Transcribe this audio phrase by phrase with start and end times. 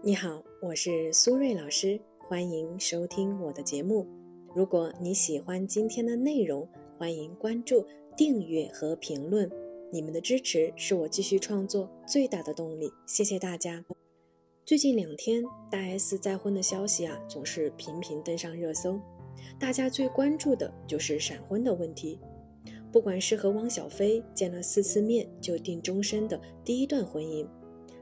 [0.00, 4.06] 你好，我是苏瑞老师，欢迎收听我的节目。
[4.54, 7.84] 如果你喜欢今天的内容，欢迎关注、
[8.16, 9.50] 订阅和评论。
[9.90, 13.84] 你们的支持是我继续创作最大的动力，谢谢大家。
[14.64, 19.00] 最近两天，大 S 再婚的消息啊，总是频频登上热搜。
[19.58, 22.20] 大家最关注的就是闪婚的问题。
[22.92, 27.44] 不管是和汪小菲见了四次面就定终身的第一段婚姻，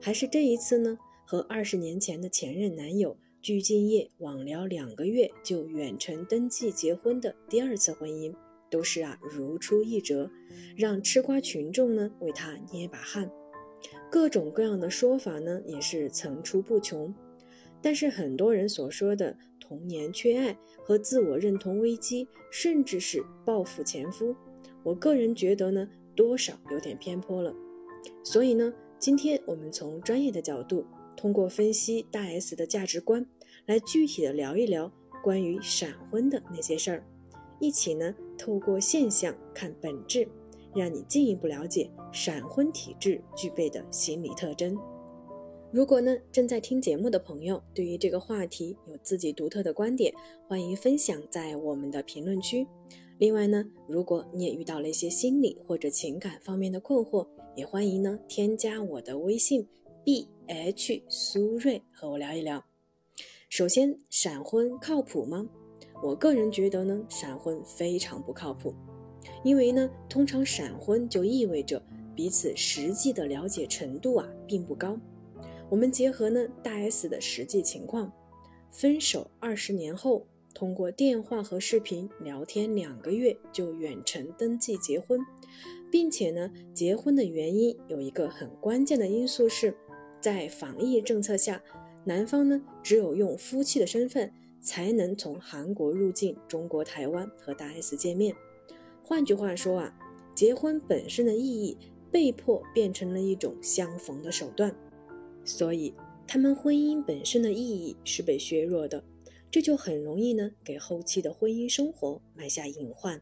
[0.00, 0.98] 还是这一次呢
[1.32, 8.34] 和二十年前的前任男友鞠婧祎网聊两个月就远程登记结婚的第二次婚姻，
[8.70, 10.30] 都是啊如出一辙，
[10.76, 13.30] 让吃瓜群众呢为他捏把汗。
[14.10, 17.14] 各种各样的说法呢，也是层出不穷。
[17.80, 20.54] 但是很多人所说的童年缺爱
[20.84, 24.36] 和自我认同危机，甚至是报复前夫，
[24.82, 27.54] 我个人觉得呢，多少有点偏颇了。
[28.22, 30.84] 所以呢，今天我们从专业的角度，
[31.16, 33.26] 通过分析大 S 的价值观，
[33.66, 37.04] 来具体的聊一聊关于闪婚的那些事儿，
[37.60, 40.28] 一起呢，透过现象看本质。
[40.74, 44.74] 让你进一步了解闪婚体质具备的心理特征。
[45.70, 50.14] 如果呢正在听节目的朋友对于这个话题有自己独特的观点，
[50.48, 52.66] 欢迎分享在我们的评论区。
[53.18, 59.68] 另外呢，如果你也遇到了一些心理或者情感方面的困惑，也欢迎呢添加我的微信
[60.02, 62.64] b h 苏瑞和我聊一聊。
[63.48, 65.48] 首先，闪婚靠谱吗？
[66.02, 68.74] 我个人觉得呢，闪婚非常不靠谱。
[69.42, 71.82] 因为呢，通常闪婚就意味着
[72.14, 74.98] 彼此实际的了解程度啊并不高。
[75.70, 78.12] 我们结合呢大 S 的实际情况，
[78.70, 85.20] 分手二十年后，通过电话和视频聊天两个月就远程登记结婚，
[85.90, 89.74] 并且呢，结婚的原因有一个很关键的因素是，
[90.22, 91.60] 在防疫政策下，
[92.04, 98.32] 男方呢只有用夫妻的身份才能从韩国入境中国台湾和大 S 见面。
[99.02, 99.92] 换句话说啊，
[100.32, 101.76] 结婚本身的意义
[102.12, 104.72] 被迫变成了一种相逢的手段，
[105.44, 105.92] 所以
[106.24, 109.02] 他们婚姻本身的意义是被削弱的，
[109.50, 113.20] 这就很容易呢给后期的婚姻生活埋下隐患。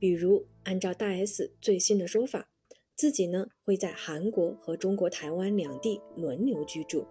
[0.00, 2.48] 比如，按照大 S 最新的说法，
[2.96, 7.04] 自己呢会在韩国和中国台湾两地轮流居住。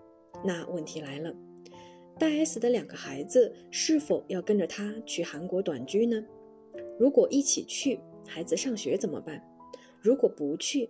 [0.44, 1.36] 那问题来了，
[2.18, 6.24] 大 S 的两个孩子是否要跟着他去韩国短居呢？
[6.98, 9.44] 如果一起去，孩子上学怎么办？
[10.02, 10.90] 如果不去，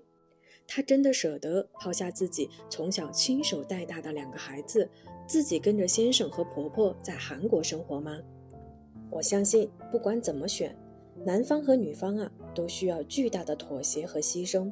[0.68, 4.88] 他真的舍得抛下自己从小亲手带大的两个孩子，
[5.28, 8.20] 自己跟着先生和婆婆在韩国生活吗？
[9.10, 10.76] 我相信，不管怎么选，
[11.26, 14.72] 男方和女方啊，都需要巨大的妥协和牺牲。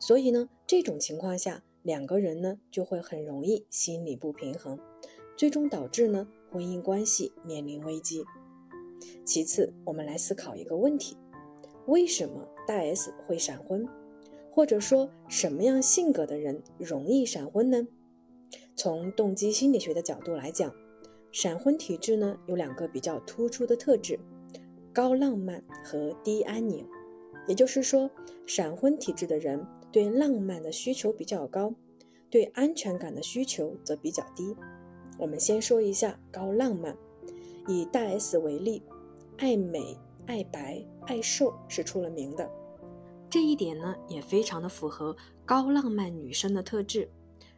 [0.00, 4.78] 所以呢，这种情况下，两个人呢就会很容易心理不平衡，
[5.36, 8.24] 最终导致呢婚姻关系面临危机。
[9.26, 11.18] 其次，我们来思考一个问题：
[11.86, 13.86] 为什么大 S 会闪婚？
[14.50, 17.86] 或者说，什么样性格的人容易闪婚呢？
[18.74, 20.74] 从动机心理学的角度来讲，
[21.30, 24.18] 闪婚体质呢有两个比较突出的特质：
[24.94, 26.88] 高浪漫和低安宁。
[27.46, 28.10] 也就是说，
[28.46, 31.74] 闪婚体质的人对浪漫的需求比较高，
[32.30, 34.56] 对安全感的需求则比较低。
[35.18, 36.96] 我们先说一下高浪漫，
[37.68, 38.82] 以大 S 为例。
[39.38, 39.96] 爱美、
[40.26, 42.50] 爱白、爱瘦是出了名的，
[43.30, 47.10] 这一点呢也非常的符合高浪漫女生的特质。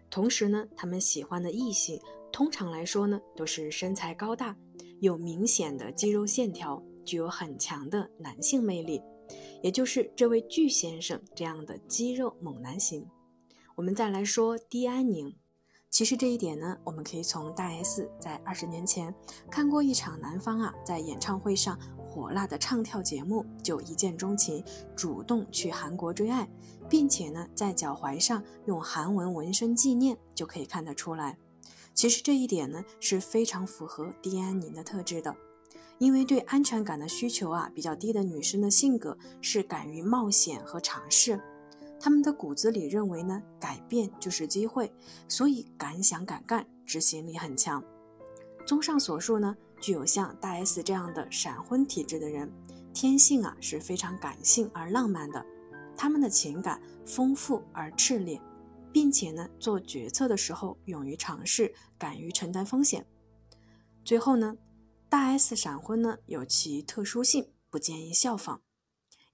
[0.08, 2.00] 同时呢，她们喜欢的异性
[2.30, 4.56] 通常来说呢都是身材高大、
[5.00, 9.02] 有明显的肌肉线条、具有很强的男性魅力，
[9.62, 13.06] 也就是这位巨先生这样的肌肉猛男型。
[13.76, 15.34] 我们再来说低安宁。
[15.90, 19.14] 其实这一点呢，我们可以从大 S 在二十年前
[19.50, 24.64] 看过一场男方啊在演唱会上火辣的唱跳节目，就一见钟情，
[24.96, 26.48] 主动去韩国追爱，
[26.88, 31.36] 并且呢在脚踝上用韩文纹身纪念，就可以看得出来。
[31.92, 35.36] 其实这一点呢是非常符合低安宁的特质的，
[35.98, 41.40] 因为对安全感的需求啊比较低的女生的性格是敢于冒险和尝试。
[42.00, 44.92] 他们的骨子里认为呢，改变就是机会，
[45.28, 47.82] 所以敢想敢干，执行力很强。
[48.66, 52.50] 综上所述呢，具有像大 S 这样的闪婚体质的人，
[52.92, 55.46] 天性啊是非常感性而浪漫的，
[55.96, 58.40] 他们的情感丰富而炽烈，
[58.92, 63.06] 并且呢，做决策的时候勇于尝试，敢于承担风险。
[64.04, 64.56] 最后呢，
[65.12, 68.62] 大 S 闪婚呢有其特殊性，不建议效仿，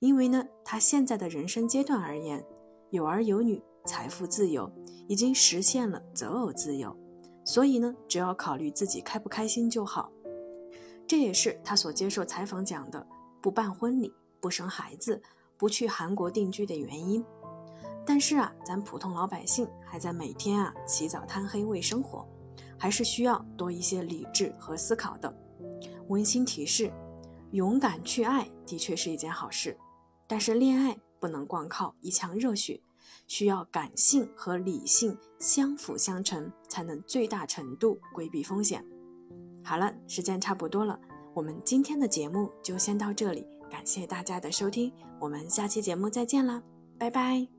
[0.00, 2.44] 因为呢，她现在的人生阶段而言。
[2.90, 4.68] 有儿有女，财富自由，
[5.06, 6.96] 已经实现了择偶自由。
[7.44, 10.10] 所以呢，只要考虑自己开不开心就好。
[11.06, 13.06] 这也是他所接受采访讲的：
[13.40, 15.22] 不办婚礼、不生孩子、
[15.56, 17.24] 不去韩国定居的原因。
[18.04, 22.28] 但是啊，咱普通老百姓还在每天啊起早贪黑为生活，
[22.76, 25.32] 还是需要多一些理智和思考的。
[26.08, 26.92] 温馨提示：
[27.52, 29.76] 勇敢去爱的确是一件好事，
[30.26, 32.80] 但是恋爱不能光靠一腔热血，
[33.26, 38.84] 需要感性和理性相辅相成，才能最大程度规避风险。
[39.64, 40.98] 好了，时间差不多了，
[41.34, 46.62] 我们今天的节目就先到这里，感谢大家的收听，我们下期节目再见了，
[46.98, 47.57] 拜拜。